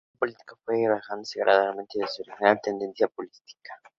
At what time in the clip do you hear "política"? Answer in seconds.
0.19-0.55